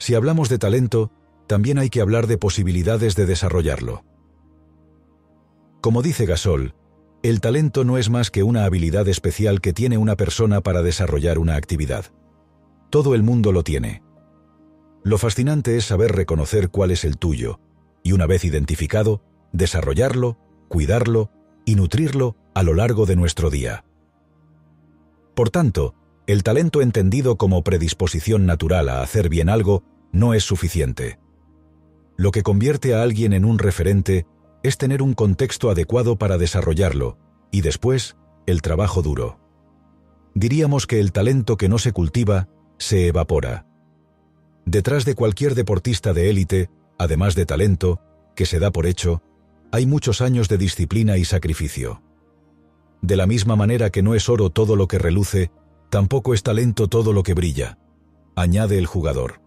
Si 0.00 0.14
hablamos 0.14 0.48
de 0.48 0.58
talento, 0.58 1.12
también 1.46 1.78
hay 1.78 1.90
que 1.90 2.00
hablar 2.00 2.26
de 2.26 2.38
posibilidades 2.38 3.16
de 3.16 3.26
desarrollarlo. 3.26 4.02
Como 5.82 6.00
dice 6.00 6.24
Gasol, 6.24 6.74
el 7.22 7.42
talento 7.42 7.84
no 7.84 7.98
es 7.98 8.08
más 8.08 8.30
que 8.30 8.42
una 8.42 8.64
habilidad 8.64 9.06
especial 9.08 9.60
que 9.60 9.74
tiene 9.74 9.98
una 9.98 10.16
persona 10.16 10.62
para 10.62 10.80
desarrollar 10.80 11.38
una 11.38 11.56
actividad. 11.56 12.06
Todo 12.88 13.14
el 13.14 13.22
mundo 13.22 13.52
lo 13.52 13.62
tiene. 13.62 14.02
Lo 15.04 15.18
fascinante 15.18 15.76
es 15.76 15.84
saber 15.84 16.12
reconocer 16.12 16.70
cuál 16.70 16.92
es 16.92 17.04
el 17.04 17.18
tuyo, 17.18 17.60
y 18.02 18.12
una 18.12 18.26
vez 18.26 18.46
identificado, 18.46 19.22
desarrollarlo, 19.52 20.38
cuidarlo 20.68 21.30
y 21.66 21.74
nutrirlo 21.74 22.36
a 22.54 22.62
lo 22.62 22.72
largo 22.72 23.04
de 23.04 23.16
nuestro 23.16 23.50
día. 23.50 23.84
Por 25.34 25.50
tanto, 25.50 25.94
el 26.30 26.42
talento 26.42 26.82
entendido 26.82 27.36
como 27.36 27.64
predisposición 27.64 28.46
natural 28.46 28.88
a 28.88 29.02
hacer 29.02 29.28
bien 29.28 29.48
algo 29.48 29.82
no 30.12 30.34
es 30.34 30.44
suficiente. 30.44 31.18
Lo 32.16 32.30
que 32.30 32.42
convierte 32.42 32.94
a 32.94 33.02
alguien 33.02 33.32
en 33.32 33.44
un 33.44 33.58
referente 33.58 34.26
es 34.62 34.76
tener 34.76 35.02
un 35.02 35.14
contexto 35.14 35.70
adecuado 35.70 36.16
para 36.16 36.36
desarrollarlo, 36.36 37.18
y 37.50 37.62
después, 37.62 38.16
el 38.46 38.62
trabajo 38.62 39.02
duro. 39.02 39.40
Diríamos 40.34 40.86
que 40.86 41.00
el 41.00 41.12
talento 41.12 41.56
que 41.56 41.68
no 41.68 41.78
se 41.78 41.92
cultiva 41.92 42.48
se 42.78 43.08
evapora. 43.08 43.66
Detrás 44.66 45.04
de 45.04 45.14
cualquier 45.14 45.54
deportista 45.54 46.12
de 46.12 46.30
élite, 46.30 46.70
además 46.98 47.34
de 47.34 47.46
talento, 47.46 48.00
que 48.36 48.46
se 48.46 48.58
da 48.58 48.70
por 48.70 48.86
hecho, 48.86 49.22
hay 49.72 49.86
muchos 49.86 50.20
años 50.20 50.48
de 50.48 50.58
disciplina 50.58 51.16
y 51.16 51.24
sacrificio. 51.24 52.02
De 53.02 53.16
la 53.16 53.26
misma 53.26 53.56
manera 53.56 53.90
que 53.90 54.02
no 54.02 54.14
es 54.14 54.28
oro 54.28 54.50
todo 54.50 54.76
lo 54.76 54.86
que 54.86 54.98
reluce, 54.98 55.50
tampoco 55.90 56.32
es 56.32 56.42
talento 56.42 56.88
todo 56.88 57.12
lo 57.12 57.22
que 57.22 57.34
brilla, 57.34 57.78
añade 58.36 58.78
el 58.78 58.86
jugador. 58.86 59.42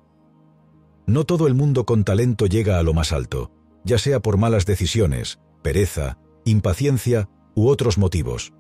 No 1.08 1.24
todo 1.24 1.48
el 1.48 1.56
mundo 1.56 1.86
con 1.86 2.04
talento 2.04 2.46
llega 2.46 2.80
a 2.80 2.84
lo 2.84 2.94
más 2.94 3.12
alto, 3.12 3.52
ya 3.84 3.98
sea 3.98 4.20
por 4.20 4.38
malas 4.38 4.66
decisiones, 4.66 5.40
pereza, 5.62 6.18
impaciencia 6.46 7.30
u 7.56 7.68
otros 7.68 7.98
motivos. 7.98 8.54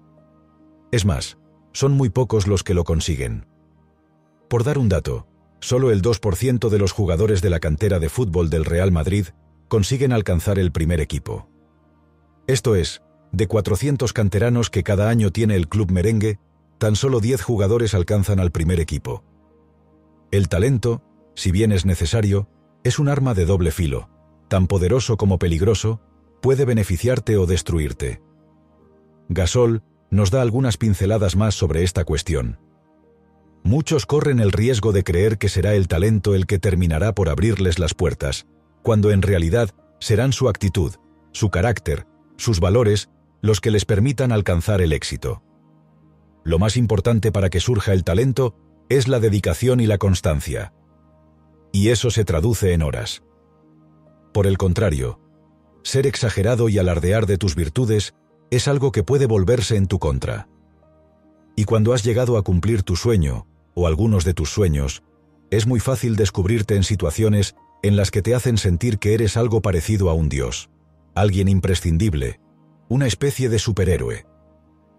Es 0.91 1.05
más, 1.05 1.37
son 1.73 1.91
muy 1.93 2.09
pocos 2.09 2.47
los 2.47 2.63
que 2.63 2.73
lo 2.73 2.83
consiguen. 2.83 3.45
Por 4.49 4.63
dar 4.63 4.77
un 4.77 4.89
dato, 4.89 5.27
solo 5.59 5.91
el 5.91 6.01
2% 6.01 6.69
de 6.69 6.79
los 6.79 6.91
jugadores 6.91 7.41
de 7.41 7.49
la 7.49 7.59
cantera 7.59 7.99
de 7.99 8.09
fútbol 8.09 8.49
del 8.49 8.65
Real 8.65 8.91
Madrid 8.91 9.27
consiguen 9.67 10.11
alcanzar 10.13 10.59
el 10.59 10.71
primer 10.71 10.99
equipo. 11.01 11.49
Esto 12.47 12.75
es, 12.75 13.01
de 13.31 13.47
400 13.47 14.13
canteranos 14.13 14.69
que 14.69 14.83
cada 14.83 15.09
año 15.09 15.31
tiene 15.31 15.55
el 15.55 15.67
club 15.67 15.91
merengue, 15.91 16.39
tan 16.83 16.97
solo 16.97 17.21
10 17.21 17.41
jugadores 17.41 17.93
alcanzan 17.93 18.41
al 18.41 18.51
primer 18.51 18.81
equipo. 18.81 19.23
El 20.31 20.49
talento, 20.49 21.01
si 21.33 21.49
bien 21.49 21.71
es 21.71 21.85
necesario, 21.85 22.49
es 22.83 22.99
un 22.99 23.07
arma 23.07 23.33
de 23.33 23.45
doble 23.45 23.71
filo, 23.71 24.09
tan 24.49 24.67
poderoso 24.67 25.15
como 25.15 25.39
peligroso, 25.39 26.01
puede 26.41 26.65
beneficiarte 26.65 27.37
o 27.37 27.45
destruirte. 27.45 28.21
Gasol 29.29 29.81
nos 30.11 30.29
da 30.29 30.41
algunas 30.41 30.75
pinceladas 30.75 31.37
más 31.37 31.55
sobre 31.55 31.83
esta 31.83 32.03
cuestión. 32.03 32.59
Muchos 33.63 34.05
corren 34.05 34.41
el 34.41 34.51
riesgo 34.51 34.91
de 34.91 35.05
creer 35.05 35.37
que 35.37 35.47
será 35.47 35.75
el 35.75 35.87
talento 35.87 36.35
el 36.35 36.47
que 36.47 36.59
terminará 36.59 37.15
por 37.15 37.29
abrirles 37.29 37.79
las 37.79 37.93
puertas, 37.93 38.45
cuando 38.81 39.11
en 39.11 39.21
realidad 39.21 39.69
serán 40.01 40.33
su 40.33 40.49
actitud, 40.49 40.95
su 41.31 41.49
carácter, 41.49 42.07
sus 42.35 42.59
valores, 42.59 43.09
los 43.41 43.61
que 43.61 43.71
les 43.71 43.85
permitan 43.85 44.33
alcanzar 44.33 44.81
el 44.81 44.91
éxito. 44.91 45.41
Lo 46.43 46.59
más 46.59 46.77
importante 46.77 47.31
para 47.31 47.49
que 47.49 47.59
surja 47.59 47.93
el 47.93 48.03
talento 48.03 48.55
es 48.89 49.07
la 49.07 49.19
dedicación 49.19 49.79
y 49.79 49.87
la 49.87 49.97
constancia. 49.97 50.73
Y 51.71 51.89
eso 51.89 52.11
se 52.11 52.25
traduce 52.25 52.73
en 52.73 52.81
horas. 52.81 53.23
Por 54.33 54.47
el 54.47 54.57
contrario, 54.57 55.19
ser 55.83 56.07
exagerado 56.07 56.69
y 56.69 56.79
alardear 56.79 57.25
de 57.25 57.37
tus 57.37 57.55
virtudes 57.55 58.13
es 58.51 58.67
algo 58.67 58.91
que 58.91 59.03
puede 59.03 59.25
volverse 59.25 59.77
en 59.77 59.87
tu 59.87 59.99
contra. 59.99 60.47
Y 61.55 61.65
cuando 61.65 61.93
has 61.93 62.03
llegado 62.03 62.37
a 62.37 62.43
cumplir 62.43 62.83
tu 62.83 62.95
sueño, 62.95 63.47
o 63.73 63.87
algunos 63.87 64.25
de 64.25 64.33
tus 64.33 64.49
sueños, 64.49 65.03
es 65.51 65.67
muy 65.67 65.79
fácil 65.79 66.15
descubrirte 66.15 66.75
en 66.75 66.83
situaciones 66.83 67.55
en 67.83 67.95
las 67.95 68.11
que 68.11 68.21
te 68.21 68.33
hacen 68.33 68.57
sentir 68.57 68.97
que 68.97 69.13
eres 69.13 69.37
algo 69.37 69.61
parecido 69.61 70.09
a 70.09 70.13
un 70.13 70.29
dios, 70.29 70.69
alguien 71.15 71.47
imprescindible, 71.47 72.39
una 72.89 73.07
especie 73.07 73.49
de 73.49 73.59
superhéroe. 73.59 74.25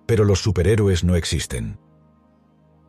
Pero 0.06 0.25
los 0.25 0.41
superhéroes 0.41 1.04
no 1.04 1.16
existen. 1.16 1.78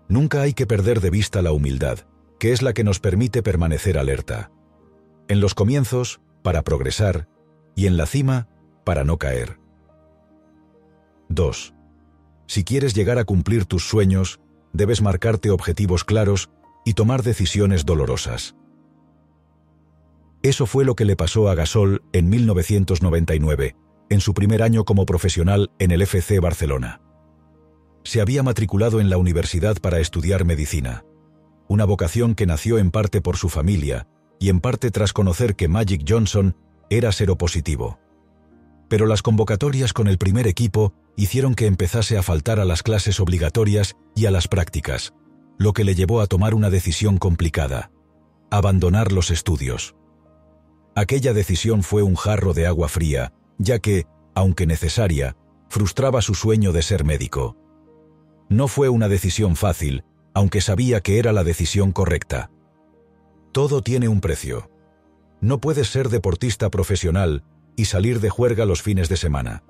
Nunca 0.08 0.42
hay 0.42 0.54
que 0.54 0.68
perder 0.68 1.02
de 1.02 1.10
vista 1.10 1.42
la 1.42 1.52
humildad, 1.52 2.00
que 2.40 2.52
es 2.52 2.62
la 2.62 2.74
que 2.74 2.84
nos 2.84 3.00
permite 3.00 3.42
permanecer 3.42 3.98
alerta. 3.98 4.52
En 5.28 5.40
los 5.40 5.56
comienzos, 5.56 6.22
para 6.44 6.64
progresar, 6.64 7.28
y 7.76 7.88
en 7.88 7.98
la 7.98 8.06
cima, 8.06 8.48
para 8.84 9.04
no 9.04 9.18
caer. 9.18 9.60
2. 11.30 11.74
Si 12.48 12.64
quieres 12.64 12.94
llegar 12.94 13.18
a 13.18 13.26
cumplir 13.26 13.66
tus 13.66 13.88
sueños, 13.88 14.40
debes 14.74 15.02
marcarte 15.02 15.50
objetivos 15.50 16.04
claros 16.04 16.52
y 16.86 16.94
tomar 16.94 17.24
decisiones 17.24 17.86
dolorosas. 17.86 18.56
Eso 20.44 20.68
fue 20.68 20.86
lo 20.86 20.96
que 20.96 21.06
le 21.06 21.16
pasó 21.16 21.50
a 21.50 21.56
Gasol 21.56 22.04
en 22.14 22.30
1999, 22.30 23.76
en 24.12 24.22
su 24.22 24.36
primer 24.36 24.62
año 24.62 24.86
como 24.86 25.08
profesional 25.08 25.72
en 25.80 25.90
el 25.90 26.04
FC 26.04 26.40
Barcelona. 26.40 27.02
Se 28.06 28.22
había 28.22 28.44
matriculado 28.44 29.02
en 29.02 29.10
la 29.10 29.18
universidad 29.18 29.78
para 29.82 30.00
estudiar 30.00 30.46
medicina, 30.46 31.04
una 31.68 31.86
vocación 31.86 32.36
que 32.36 32.46
nació 32.46 32.78
en 32.78 32.92
parte 32.92 33.20
por 33.20 33.36
su 33.36 33.50
familia 33.50 34.08
y 34.40 34.50
en 34.50 34.60
parte 34.60 34.92
tras 34.92 35.12
conocer 35.12 35.56
que 35.56 35.68
Magic 35.68 36.06
Johnson 36.08 36.56
era 36.92 37.12
seropositivo. 37.12 38.00
Pero 38.90 39.08
las 39.08 39.24
convocatorias 39.24 39.92
con 39.92 40.08
el 40.08 40.20
primer 40.20 40.46
equipo 40.46 40.94
hicieron 41.16 41.56
que 41.56 41.66
empezase 41.66 42.16
a 42.16 42.22
faltar 42.22 42.60
a 42.60 42.66
las 42.66 42.84
clases 42.84 43.20
obligatorias 43.20 43.96
y 44.16 44.28
a 44.28 44.32
las 44.32 44.48
prácticas, 44.48 45.16
lo 45.58 45.74
que 45.74 45.84
le 45.84 45.96
llevó 45.96 46.22
a 46.22 46.28
tomar 46.28 46.54
una 46.54 46.70
decisión 46.70 47.18
complicada, 47.18 47.90
abandonar 48.52 49.12
los 49.12 49.32
estudios. 49.32 49.96
Aquella 50.94 51.34
decisión 51.34 51.82
fue 51.82 52.04
un 52.04 52.14
jarro 52.14 52.54
de 52.54 52.68
agua 52.68 52.88
fría, 52.88 53.34
ya 53.58 53.80
que, 53.80 54.06
aunque 54.36 54.68
necesaria, 54.68 55.36
frustraba 55.70 56.22
su 56.22 56.36
sueño 56.36 56.72
de 56.72 56.84
ser 56.84 57.04
médico. 57.04 57.58
No 58.50 58.68
fue 58.68 58.90
una 58.90 59.10
decisión 59.10 59.56
fácil, 59.56 60.04
aunque 60.34 60.62
sabía 60.62 61.02
que 61.02 61.20
era 61.20 61.34
la 61.34 61.44
decisión 61.44 61.92
correcta. 61.92 62.52
Todo 63.52 63.82
tiene 63.82 64.08
un 64.08 64.22
precio. 64.22 64.70
No 65.42 65.60
puedes 65.60 65.88
ser 65.88 66.10
deportista 66.10 66.70
profesional 66.70 67.44
y 67.76 67.86
salir 67.86 68.20
de 68.20 68.30
juerga 68.30 68.66
los 68.66 68.82
fines 68.82 69.10
de 69.10 69.18
semana. 69.18 69.64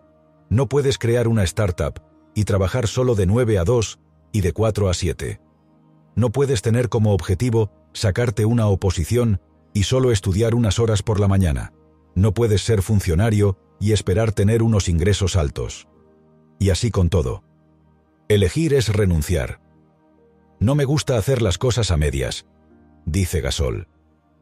No 0.49 0.67
puedes 0.67 0.97
crear 0.97 1.27
una 1.27 1.43
startup 1.43 2.01
y 2.33 2.43
trabajar 2.43 2.87
solo 2.87 3.15
de 3.15 3.25
9 3.25 3.57
a 3.57 3.63
2 3.63 3.99
y 4.31 4.41
de 4.41 4.53
4 4.53 4.89
a 4.89 4.93
7. 4.93 5.41
No 6.15 6.31
puedes 6.31 6.61
tener 6.61 6.89
como 6.89 7.13
objetivo 7.13 7.71
sacarte 7.93 8.45
una 8.45 8.67
oposición 8.67 9.41
y 9.73 9.83
solo 9.83 10.11
estudiar 10.11 10.55
unas 10.55 10.79
horas 10.79 11.01
por 11.01 11.19
la 11.19 11.27
mañana. 11.27 11.73
No 12.15 12.33
puedes 12.33 12.61
ser 12.61 12.81
funcionario 12.81 13.57
y 13.79 13.91
esperar 13.91 14.31
tener 14.31 14.63
unos 14.63 14.87
ingresos 14.87 15.35
altos. 15.35 15.87
Y 16.59 16.69
así 16.69 16.91
con 16.91 17.09
todo. 17.09 17.43
Elegir 18.27 18.73
es 18.73 18.89
renunciar. 18.89 19.61
No 20.59 20.73
me 20.73 20.83
gusta 20.83 21.15
hacer 21.15 21.43
las 21.43 21.59
cosas 21.59 21.91
a 21.91 21.97
medias, 21.97 22.47
dice 23.05 23.39
Gasol, 23.39 23.87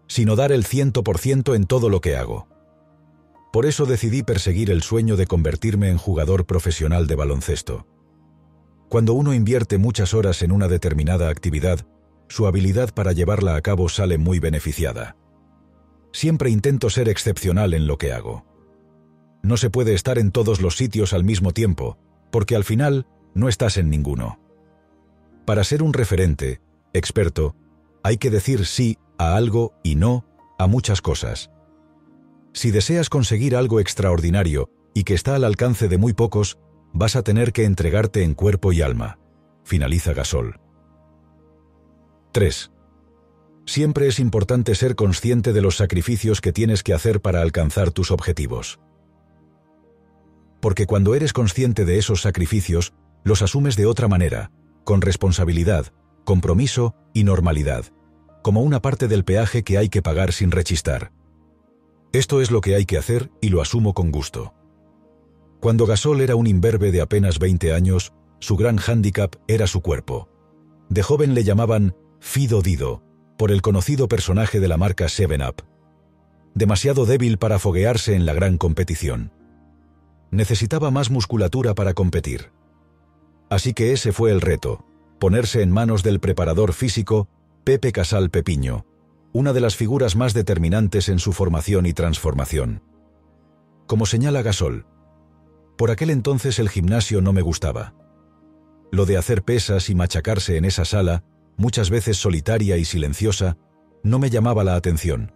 sino 0.08 0.38
dar 0.38 0.54
el 0.54 0.64
ciento 0.64 1.04
por 1.04 1.18
ciento 1.18 1.54
en 1.54 1.66
todo 1.66 1.90
lo 1.90 2.00
que 2.00 2.16
hago. 2.16 2.48
Por 3.52 3.66
eso 3.66 3.86
decidí 3.86 4.24
perseguir 4.24 4.72
el 4.72 4.84
sueño 4.84 5.18
de 5.18 5.28
convertirme 5.28 5.90
en 5.90 5.98
jugador 5.98 6.46
profesional 6.46 7.08
de 7.08 7.16
baloncesto. 7.16 7.86
Cuando 8.88 9.12
uno 9.14 9.34
invierte 9.34 9.78
muchas 9.78 10.14
horas 10.14 10.44
en 10.44 10.54
una 10.54 10.70
determinada 10.70 11.28
actividad, 11.28 11.86
su 12.30 12.48
habilidad 12.48 12.94
para 12.94 13.12
llevarla 13.12 13.58
a 13.58 13.62
cabo 13.62 13.90
sale 13.90 14.18
muy 14.18 14.40
beneficiada. 14.40 15.18
Siempre 16.14 16.50
intento 16.52 16.90
ser 16.90 17.10
excepcional 17.10 17.74
en 17.74 17.86
lo 17.86 17.98
que 17.98 18.14
hago. 18.14 18.46
No 19.42 19.58
se 19.58 19.70
puede 19.70 19.94
estar 19.94 20.20
en 20.20 20.32
todos 20.32 20.62
los 20.62 20.78
sitios 20.78 21.12
al 21.12 21.26
mismo 21.26 21.52
tiempo, 21.52 21.98
porque 22.32 22.56
al 22.56 22.64
final 22.64 23.08
no 23.34 23.50
estás 23.50 23.78
en 23.78 23.90
ninguno. 23.90 24.40
Para 25.46 25.64
ser 25.64 25.84
un 25.84 25.94
referente, 25.94 26.62
experto, 26.94 27.56
hay 28.04 28.18
que 28.18 28.30
decir 28.30 28.66
sí 28.66 28.98
a 29.18 29.36
algo 29.36 29.74
y 29.84 29.96
no 29.96 30.26
a 30.58 30.68
muchas 30.68 31.02
cosas. 31.02 31.52
Si 32.54 32.72
deseas 32.72 33.10
conseguir 33.10 33.56
algo 33.56 33.80
extraordinario 33.80 34.70
y 34.94 35.04
que 35.04 35.16
está 35.16 35.36
al 35.36 35.44
alcance 35.44 35.88
de 35.88 35.98
muy 35.98 36.14
pocos, 36.14 36.60
vas 36.94 37.16
a 37.16 37.24
tener 37.24 37.52
que 37.52 37.66
entregarte 37.66 38.24
en 38.24 38.36
cuerpo 38.36 38.72
y 38.72 38.82
alma. 38.82 39.18
Finaliza 39.64 40.14
Gasol. 40.14 40.60
3. 42.32 42.72
Siempre 43.66 44.08
es 44.08 44.20
importante 44.20 44.76
ser 44.76 44.96
consciente 44.96 45.54
de 45.54 45.62
los 45.62 45.78
sacrificios 45.78 46.42
que 46.42 46.52
tienes 46.52 46.84
que 46.84 46.94
hacer 46.94 47.22
para 47.22 47.42
alcanzar 47.42 47.92
tus 47.92 48.12
objetivos. 48.12 48.80
Porque 50.60 50.86
cuando 50.86 51.16
eres 51.16 51.34
consciente 51.34 51.86
de 51.86 51.98
esos 51.98 52.22
sacrificios, 52.22 52.94
los 53.24 53.42
asumes 53.42 53.76
de 53.76 53.86
otra 53.86 54.08
manera, 54.08 54.52
con 54.84 55.02
responsabilidad, 55.02 55.88
compromiso 56.24 56.96
y 57.14 57.24
normalidad. 57.24 57.86
como 58.44 58.62
una 58.62 58.82
parte 58.82 59.08
del 59.08 59.24
peaje 59.24 59.64
que 59.64 59.78
hay 59.78 59.88
que 59.88 60.02
pagar 60.02 60.34
sin 60.34 60.52
rechistar. 60.52 61.14
Esto 62.12 62.42
es 62.42 62.52
lo 62.52 62.60
que 62.60 62.76
hay 62.76 62.86
que 62.86 62.98
hacer 62.98 63.32
y 63.42 63.48
lo 63.50 63.62
asumo 63.62 63.94
con 63.94 64.12
gusto. 64.12 64.54
Cuando 65.62 65.86
Gasol 65.86 66.20
era 66.20 66.36
un 66.36 66.46
imberbe 66.46 66.92
de 66.92 67.00
apenas 67.00 67.40
20 67.40 67.74
años, 67.74 68.12
su 68.40 68.58
gran 68.58 68.76
hándicap 68.76 69.38
era 69.48 69.66
su 69.66 69.80
cuerpo. 69.82 70.28
De 70.90 71.02
joven 71.02 71.34
le 71.34 71.46
llamaban 71.46 71.96
Fido 72.20 72.62
Dido, 72.62 73.02
por 73.38 73.50
el 73.50 73.62
conocido 73.62 74.10
personaje 74.10 74.60
de 74.60 74.68
la 74.68 74.76
marca 74.76 75.06
7-Up. 75.06 75.64
Demasiado 76.54 77.06
débil 77.06 77.38
para 77.38 77.60
foguearse 77.60 78.14
en 78.14 78.26
la 78.26 78.34
gran 78.34 78.58
competición. 78.58 79.32
Necesitaba 80.32 80.92
más 80.92 81.10
musculatura 81.10 81.74
para 81.76 81.94
competir. 81.94 82.52
Así 83.54 83.76
que 83.76 83.94
ese 83.94 84.12
fue 84.14 84.32
el 84.32 84.42
reto, 84.42 84.84
ponerse 85.20 85.62
en 85.62 85.70
manos 85.70 86.02
del 86.02 86.20
preparador 86.20 86.74
físico 86.74 87.30
Pepe 87.64 87.92
Casal 87.92 88.32
Pepiño, 88.32 88.88
una 89.32 89.54
de 89.54 89.62
las 89.62 89.76
figuras 89.76 90.16
más 90.16 90.34
determinantes 90.34 91.08
en 91.08 91.20
su 91.20 91.34
formación 91.34 91.86
y 91.86 91.94
transformación. 91.94 92.82
Como 93.86 94.08
señala 94.08 94.42
Gasol, 94.42 94.88
por 95.78 95.92
aquel 95.92 96.10
entonces 96.10 96.58
el 96.58 96.68
gimnasio 96.68 97.22
no 97.22 97.32
me 97.32 97.44
gustaba. 97.44 97.94
Lo 98.92 99.06
de 99.06 99.18
hacer 99.18 99.44
pesas 99.44 99.88
y 99.92 99.94
machacarse 99.94 100.58
en 100.58 100.66
esa 100.66 100.84
sala, 100.84 101.24
muchas 101.56 101.92
veces 101.92 102.18
solitaria 102.18 102.78
y 102.78 102.86
silenciosa, 102.86 103.58
no 104.02 104.18
me 104.18 104.32
llamaba 104.32 104.64
la 104.64 104.74
atención. 104.74 105.32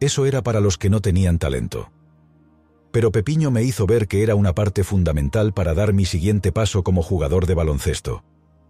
Eso 0.00 0.26
era 0.26 0.42
para 0.42 0.58
los 0.58 0.76
que 0.76 0.90
no 0.90 1.00
tenían 1.00 1.38
talento. 1.38 1.92
Pero 2.92 3.10
Pepiño 3.10 3.50
me 3.50 3.62
hizo 3.62 3.86
ver 3.86 4.06
que 4.06 4.22
era 4.22 4.34
una 4.34 4.54
parte 4.54 4.84
fundamental 4.84 5.52
para 5.52 5.74
dar 5.74 5.92
mi 5.94 6.04
siguiente 6.04 6.52
paso 6.52 6.84
como 6.84 7.02
jugador 7.02 7.46
de 7.46 7.54
baloncesto, 7.54 8.22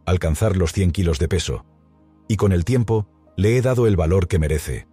alcanzar 0.06 0.56
los 0.56 0.72
100 0.72 0.92
kilos 0.92 1.18
de 1.18 1.28
peso. 1.28 1.66
Y 2.28 2.36
con 2.36 2.52
el 2.52 2.64
tiempo, 2.64 3.08
le 3.36 3.56
he 3.56 3.62
dado 3.62 3.86
el 3.86 3.96
valor 3.96 4.28
que 4.28 4.38
merece. 4.38 4.86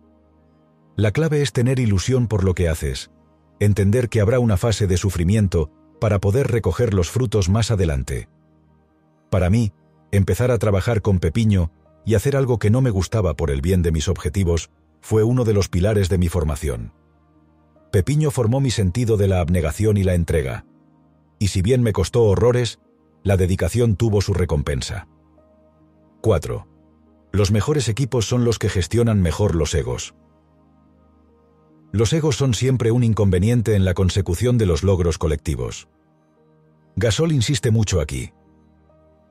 La 0.95 1.11
clave 1.11 1.41
es 1.41 1.53
tener 1.53 1.79
ilusión 1.79 2.27
por 2.27 2.43
lo 2.43 2.55
que 2.55 2.67
haces, 2.67 3.11
entender 3.59 4.09
que 4.09 4.19
habrá 4.19 4.39
una 4.39 4.57
fase 4.57 4.87
de 4.87 4.97
sufrimiento 4.97 5.71
para 6.01 6.19
poder 6.19 6.47
recoger 6.47 6.93
los 6.93 7.09
frutos 7.09 7.49
más 7.49 7.71
adelante. 7.71 8.27
Para 9.29 9.49
mí, 9.49 9.73
empezar 10.11 10.49
a 10.49 10.57
trabajar 10.57 11.01
con 11.01 11.19
Pepiño 11.19 11.71
y 12.05 12.15
hacer 12.15 12.35
algo 12.35 12.57
que 12.57 12.71
no 12.71 12.81
me 12.81 12.89
gustaba 12.89 13.35
por 13.35 13.51
el 13.51 13.61
bien 13.61 13.83
de 13.83 13.91
mis 13.91 14.07
objetivos 14.07 14.71
fue 15.01 15.23
uno 15.23 15.43
de 15.43 15.53
los 15.53 15.69
pilares 15.69 16.09
de 16.09 16.17
mi 16.17 16.29
formación. 16.29 16.93
Pepiño 17.91 18.31
formó 18.31 18.59
mi 18.59 18.71
sentido 18.71 19.17
de 19.17 19.27
la 19.27 19.39
abnegación 19.39 19.97
y 19.97 20.03
la 20.03 20.13
entrega. 20.13 20.65
Y 21.39 21.47
si 21.47 21.61
bien 21.61 21.81
me 21.81 21.93
costó 21.93 22.23
horrores, 22.23 22.79
la 23.23 23.37
dedicación 23.37 23.95
tuvo 23.95 24.21
su 24.21 24.33
recompensa. 24.33 25.07
4. 26.21 26.67
Los 27.31 27.51
mejores 27.51 27.89
equipos 27.89 28.25
son 28.25 28.45
los 28.45 28.59
que 28.59 28.69
gestionan 28.69 29.21
mejor 29.21 29.55
los 29.55 29.73
egos. 29.73 30.15
Los 31.91 32.13
egos 32.13 32.35
son 32.35 32.53
siempre 32.53 32.91
un 32.91 33.03
inconveniente 33.03 33.75
en 33.75 33.85
la 33.85 33.93
consecución 33.93 34.57
de 34.57 34.65
los 34.65 34.83
logros 34.83 35.17
colectivos. 35.17 35.87
Gasol 36.95 37.31
insiste 37.31 37.71
mucho 37.71 38.01
aquí 38.01 38.31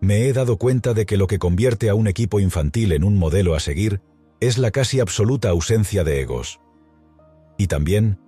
me 0.00 0.28
he 0.28 0.32
dado 0.32 0.58
cuenta 0.58 0.94
de 0.94 1.06
que 1.06 1.16
lo 1.16 1.26
que 1.26 1.38
convierte 1.38 1.88
a 1.88 1.94
un 1.94 2.06
equipo 2.06 2.40
infantil 2.40 2.92
en 2.92 3.04
un 3.04 3.16
modelo 3.16 3.54
a 3.54 3.60
seguir 3.60 4.00
es 4.40 4.58
la 4.58 4.70
casi 4.70 5.00
absoluta 5.00 5.50
ausencia 5.50 6.04
de 6.04 6.20
egos. 6.20 6.60
Y 7.56 7.66
también, 7.66 8.20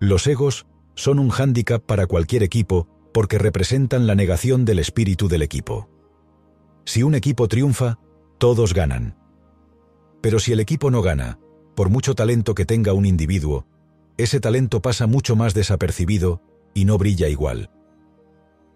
los 0.00 0.26
egos 0.26 0.66
son 0.94 1.18
un 1.18 1.30
hándicap 1.30 1.82
para 1.82 2.06
cualquier 2.06 2.42
equipo 2.42 2.88
porque 3.12 3.38
representan 3.38 4.06
la 4.06 4.14
negación 4.14 4.64
del 4.64 4.78
espíritu 4.78 5.28
del 5.28 5.42
equipo. 5.42 5.88
Si 6.84 7.02
un 7.02 7.14
equipo 7.14 7.48
triunfa, 7.48 7.98
todos 8.38 8.74
ganan. 8.74 9.16
Pero 10.20 10.38
si 10.38 10.52
el 10.52 10.60
equipo 10.60 10.90
no 10.90 11.02
gana, 11.02 11.38
por 11.74 11.90
mucho 11.90 12.14
talento 12.14 12.54
que 12.54 12.64
tenga 12.64 12.92
un 12.92 13.06
individuo, 13.06 13.66
ese 14.16 14.40
talento 14.40 14.82
pasa 14.82 15.06
mucho 15.06 15.36
más 15.36 15.54
desapercibido 15.54 16.42
y 16.74 16.84
no 16.84 16.98
brilla 16.98 17.28
igual. 17.28 17.70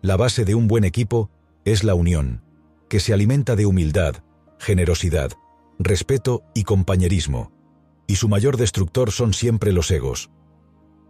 La 0.00 0.16
base 0.16 0.44
de 0.44 0.54
un 0.54 0.68
buen 0.68 0.84
equipo 0.84 1.30
es 1.64 1.84
la 1.84 1.94
unión, 1.94 2.42
que 2.88 3.00
se 3.00 3.12
alimenta 3.12 3.56
de 3.56 3.66
humildad, 3.66 4.16
generosidad, 4.58 5.32
respeto 5.78 6.42
y 6.54 6.64
compañerismo, 6.64 7.52
y 8.06 8.16
su 8.16 8.28
mayor 8.28 8.56
destructor 8.56 9.10
son 9.10 9.32
siempre 9.32 9.72
los 9.72 9.90
egos. 9.90 10.30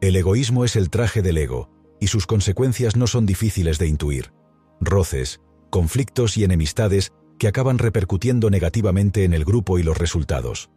El 0.02 0.16
egoísmo 0.16 0.64
es 0.64 0.74
el 0.74 0.90
traje 0.90 1.22
del 1.22 1.38
ego, 1.38 1.70
y 2.00 2.08
sus 2.08 2.26
consecuencias 2.26 2.96
no 2.96 3.06
son 3.06 3.24
difíciles 3.24 3.78
de 3.78 3.86
intuir. 3.86 4.32
Roces, 4.80 5.40
conflictos 5.70 6.36
y 6.36 6.42
enemistades 6.42 7.12
que 7.38 7.46
acaban 7.46 7.78
repercutiendo 7.78 8.50
negativamente 8.50 9.22
en 9.22 9.32
el 9.32 9.44
grupo 9.44 9.78
y 9.78 9.84
los 9.84 9.96
resultados. 9.96 10.70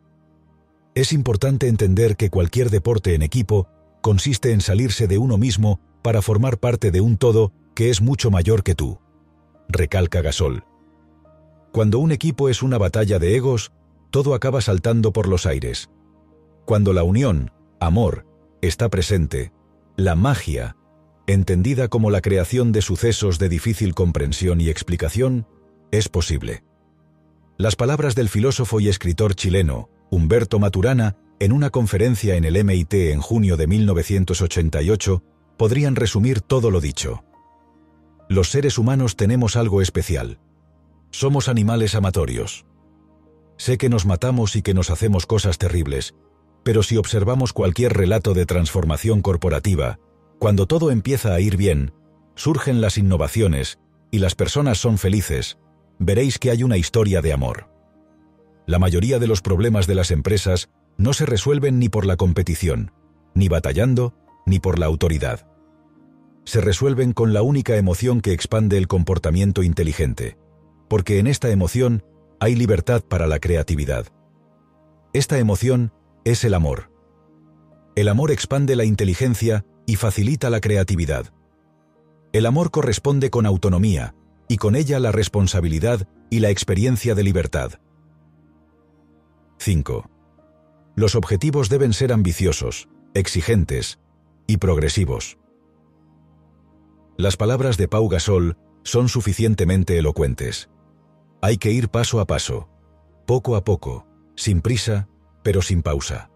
Es 0.94 1.12
importante 1.12 1.68
entender 1.68 2.18
que 2.18 2.30
cualquier 2.30 2.69
deporte 2.69 3.16
en 3.16 3.24
equipo 3.24 3.68
consiste 4.01 4.51
en 4.51 4.62
salirse 4.62 5.07
de 5.07 5.18
uno 5.18 5.39
mismo 5.39 5.80
para 6.04 6.22
formar 6.22 6.60
parte 6.60 6.92
de 6.92 7.01
un 7.01 7.18
todo 7.18 7.51
que 7.74 7.89
es 7.89 8.01
mucho 8.01 8.30
mayor 8.30 8.62
que 8.62 8.75
tú 8.75 9.00
recalca 9.68 10.22
Gasol. 10.22 10.66
Cuando 11.72 11.98
un 11.98 12.12
equipo 12.12 12.48
es 12.48 12.62
una 12.62 12.77
batalla 12.77 13.18
de 13.18 13.36
egos, 13.36 13.72
todo 14.12 14.36
acaba 14.36 14.62
saltando 14.62 15.12
por 15.12 15.27
los 15.27 15.48
aires. 15.48 15.89
Cuando 16.66 16.94
la 16.94 17.01
unión, 17.01 17.51
amor, 17.80 18.27
está 18.67 18.89
presente, 18.89 19.51
la 19.95 20.15
magia, 20.15 20.75
entendida 21.27 21.88
como 21.88 22.12
la 22.12 22.21
creación 22.21 22.71
de 22.71 22.81
sucesos 22.81 23.39
de 23.39 23.50
difícil 23.50 23.94
comprensión 23.94 24.62
y 24.62 24.69
explicación, 24.69 25.47
es 25.91 26.09
posible. 26.09 26.63
Las 27.57 27.75
palabras 27.75 28.15
del 28.15 28.29
filósofo 28.29 28.79
y 28.79 28.89
escritor 28.89 29.35
chileno, 29.35 29.89
Humberto 30.12 30.59
Maturana, 30.59 31.15
en 31.39 31.51
una 31.51 31.69
conferencia 31.69 32.35
en 32.35 32.45
el 32.45 32.63
MIT 32.63 32.94
en 32.94 33.21
junio 33.21 33.57
de 33.57 33.67
1988, 33.67 35.23
podrían 35.57 35.95
resumir 35.95 36.41
todo 36.41 36.71
lo 36.71 36.81
dicho. 36.81 37.23
Los 38.27 38.50
seres 38.50 38.77
humanos 38.77 39.15
tenemos 39.15 39.56
algo 39.56 39.81
especial. 39.81 40.39
Somos 41.12 41.47
animales 41.47 41.95
amatorios. 41.95 42.65
Sé 43.57 43.77
que 43.77 43.89
nos 43.89 44.06
matamos 44.06 44.56
y 44.56 44.62
que 44.62 44.73
nos 44.73 44.89
hacemos 44.89 45.25
cosas 45.25 45.57
terribles, 45.57 46.15
pero 46.65 46.83
si 46.83 46.97
observamos 46.97 47.53
cualquier 47.53 47.94
relato 47.94 48.33
de 48.33 48.45
transformación 48.45 49.21
corporativa, 49.21 50.00
cuando 50.38 50.65
todo 50.65 50.91
empieza 50.91 51.33
a 51.33 51.39
ir 51.39 51.56
bien, 51.56 51.94
surgen 52.35 52.81
las 52.81 52.97
innovaciones 52.97 53.79
y 54.12 54.19
las 54.19 54.35
personas 54.35 54.77
son 54.77 54.97
felices, 54.97 55.57
veréis 55.97 56.39
que 56.39 56.51
hay 56.51 56.63
una 56.63 56.75
historia 56.75 57.21
de 57.21 57.31
amor. 57.31 57.69
La 58.65 58.79
mayoría 58.79 59.17
de 59.17 59.27
los 59.27 59.41
problemas 59.41 59.88
de 59.88 59.95
las 59.95 60.12
empresas 60.12 60.69
no 60.97 61.13
se 61.13 61.25
resuelven 61.25 61.79
ni 61.79 61.88
por 61.88 62.06
la 62.06 62.17
competición, 62.17 62.91
ni 63.34 63.48
batallando, 63.48 64.13
ni 64.45 64.60
por 64.60 64.77
la 64.77 64.88
autoridad 64.88 65.48
se 66.45 66.62
resuelven 66.62 67.12
con 67.12 67.34
la 67.34 67.41
única 67.41 67.75
emoción 67.75 68.22
que 68.22 68.31
expande 68.31 68.77
el 68.77 68.88
comportamiento 68.88 69.63
inteligente, 69.63 70.38
porque 70.88 71.19
en 71.19 71.27
esta 71.27 71.50
emoción 71.50 72.03
hay 72.39 72.55
libertad 72.55 73.03
para 73.03 73.27
la 73.27 73.39
creatividad. 73.39 74.05
Esta 75.13 75.39
emoción 75.39 75.91
es 76.25 76.44
el 76.44 76.55
amor. 76.55 76.91
El 77.96 78.10
amor 78.10 78.32
expande 78.32 78.75
la 78.75 78.84
inteligencia 78.84 79.63
y 79.86 79.96
facilita 79.96 80.50
la 80.50 80.60
creatividad. 80.60 81.32
El 82.34 82.48
amor 82.48 82.72
corresponde 82.72 83.29
con 83.29 83.46
autonomía, 83.46 84.15
y 84.48 84.58
con 84.58 84.75
ella 84.75 85.00
la 85.00 85.12
responsabilidad 85.12 86.08
y 86.29 86.39
la 86.39 86.50
experiencia 86.50 87.15
de 87.15 87.24
libertad. 87.24 87.74
5. 89.60 90.10
Los 90.96 91.15
objetivos 91.15 91.70
deben 91.70 91.94
ser 91.94 92.12
ambiciosos, 92.12 92.89
exigentes 93.13 94.00
y 94.48 94.58
progresivos. 94.58 95.38
Las 97.17 97.38
palabras 97.38 97.77
de 97.77 97.88
Pau 97.88 98.10
Gasol 98.10 98.58
son 98.84 99.10
suficientemente 99.10 99.98
elocuentes. 99.98 100.70
Hay 101.41 101.58
que 101.58 101.72
ir 101.72 101.89
paso 101.89 102.20
a 102.20 102.25
paso, 102.25 102.67
poco 103.25 103.55
a 103.55 103.63
poco, 103.63 104.08
sin 104.36 104.62
prisa, 104.62 105.08
pero 105.46 105.62
sin 105.62 105.82
pausa. 105.82 106.30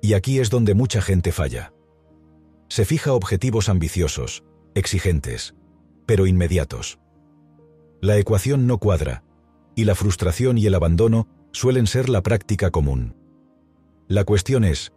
Y 0.00 0.14
aquí 0.14 0.38
es 0.38 0.48
donde 0.48 0.72
mucha 0.72 1.02
gente 1.02 1.32
falla. 1.32 1.74
Se 2.68 2.86
fija 2.86 3.12
objetivos 3.12 3.68
ambiciosos, 3.68 4.44
exigentes, 4.74 5.54
pero 6.06 6.26
inmediatos. 6.26 6.98
La 8.00 8.16
ecuación 8.16 8.66
no 8.66 8.78
cuadra, 8.78 9.24
y 9.74 9.84
la 9.84 9.94
frustración 9.94 10.56
y 10.56 10.64
el 10.64 10.74
abandono 10.74 11.28
suelen 11.52 11.86
ser 11.86 12.08
la 12.08 12.22
práctica 12.22 12.70
común. 12.70 13.16
La 14.08 14.24
cuestión 14.24 14.64
es, 14.64 14.92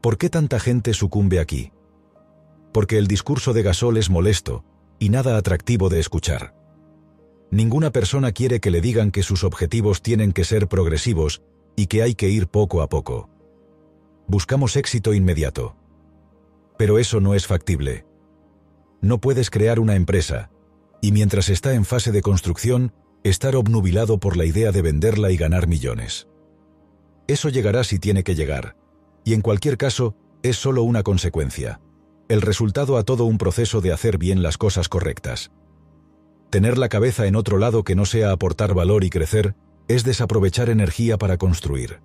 ¿por 0.00 0.18
qué 0.18 0.30
tanta 0.30 0.58
gente 0.58 0.94
sucumbe 0.94 1.38
aquí? 1.38 1.70
porque 2.76 2.98
el 2.98 3.06
discurso 3.06 3.54
de 3.54 3.62
Gasol 3.62 3.96
es 3.96 4.10
molesto 4.10 4.62
y 4.98 5.08
nada 5.08 5.38
atractivo 5.38 5.88
de 5.88 5.98
escuchar. 5.98 6.54
Ninguna 7.50 7.90
persona 7.90 8.32
quiere 8.32 8.60
que 8.60 8.70
le 8.70 8.82
digan 8.82 9.12
que 9.12 9.22
sus 9.22 9.44
objetivos 9.44 10.02
tienen 10.02 10.30
que 10.30 10.44
ser 10.44 10.68
progresivos 10.68 11.40
y 11.76 11.86
que 11.86 12.02
hay 12.02 12.14
que 12.14 12.28
ir 12.28 12.48
poco 12.48 12.82
a 12.82 12.88
poco. 12.88 13.28
Buscamos 14.26 14.76
éxito 14.76 15.14
inmediato. 15.14 15.76
Pero 16.76 16.98
eso 16.98 17.20
no 17.20 17.34
es 17.34 17.46
factible. 17.46 18.04
No 19.00 19.20
puedes 19.20 19.50
crear 19.50 19.78
una 19.78 19.94
empresa, 19.94 20.50
y 21.00 21.12
mientras 21.12 21.48
está 21.48 21.74
en 21.74 21.84
fase 21.84 22.10
de 22.10 22.22
construcción, 22.22 22.92
estar 23.22 23.54
obnubilado 23.56 24.18
por 24.18 24.36
la 24.36 24.44
idea 24.44 24.72
de 24.72 24.82
venderla 24.82 25.30
y 25.30 25.36
ganar 25.36 25.68
millones. 25.68 26.26
Eso 27.28 27.48
llegará 27.48 27.84
si 27.84 27.98
tiene 27.98 28.24
que 28.24 28.34
llegar. 28.34 28.76
Y 29.24 29.34
en 29.34 29.40
cualquier 29.40 29.76
caso, 29.76 30.16
es 30.42 30.56
solo 30.56 30.82
una 30.82 31.02
consecuencia. 31.02 31.80
El 32.28 32.40
resultado 32.40 32.96
a 32.96 33.04
todo 33.04 33.24
un 33.24 33.38
proceso 33.38 33.80
de 33.80 33.92
hacer 33.92 34.18
bien 34.18 34.42
las 34.42 34.58
cosas 34.58 34.88
correctas. 34.88 35.50
Tener 36.50 36.78
la 36.78 36.88
cabeza 36.88 37.26
en 37.26 37.36
otro 37.36 37.58
lado 37.58 37.84
que 37.84 37.96
no 37.96 38.06
sea 38.06 38.30
aportar 38.30 38.74
valor 38.74 39.04
y 39.04 39.10
crecer, 39.10 39.54
es 39.88 40.04
desaprovechar 40.04 40.68
energía 40.68 41.16
para 41.16 41.36
construir. 41.36 42.00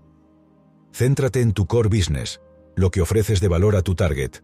Céntrate 0.93 1.41
en 1.41 1.53
tu 1.53 1.65
core 1.67 1.89
business, 1.89 2.41
lo 2.75 2.91
que 2.91 3.01
ofreces 3.01 3.39
de 3.39 3.47
valor 3.47 3.75
a 3.75 3.81
tu 3.81 3.95
target. 3.95 4.43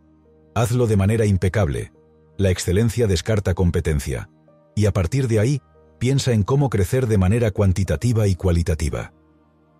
Hazlo 0.55 0.87
de 0.87 0.97
manera 0.97 1.25
impecable. 1.25 1.91
La 2.37 2.49
excelencia 2.49 3.07
descarta 3.07 3.53
competencia. 3.53 4.29
Y 4.75 4.85
a 4.85 4.93
partir 4.93 5.27
de 5.27 5.39
ahí, 5.39 5.61
piensa 5.99 6.33
en 6.33 6.43
cómo 6.43 6.69
crecer 6.69 7.07
de 7.07 7.17
manera 7.17 7.51
cuantitativa 7.51 8.27
y 8.27 8.35
cualitativa. 8.35 9.13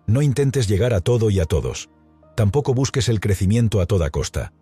No 0.06 0.22
intentes 0.22 0.68
llegar 0.68 0.94
a 0.94 1.00
todo 1.00 1.30
y 1.30 1.40
a 1.40 1.44
todos. 1.44 1.90
Tampoco 2.36 2.74
busques 2.74 3.08
el 3.08 3.20
crecimiento 3.20 3.80
a 3.80 3.86
toda 3.86 4.10
costa. 4.10 4.52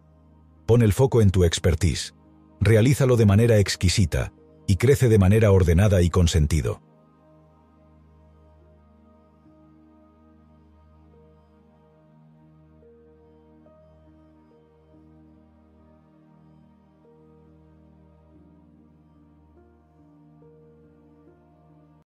Pon 0.66 0.82
el 0.82 0.92
foco 0.92 1.22
en 1.22 1.30
tu 1.30 1.44
expertise. 1.44 2.14
Realízalo 2.60 3.16
de 3.16 3.26
manera 3.26 3.58
exquisita 3.58 4.32
y 4.66 4.76
crece 4.76 5.08
de 5.08 5.18
manera 5.18 5.52
ordenada 5.52 6.02
y 6.02 6.10
con 6.10 6.28
sentido. 6.28 6.82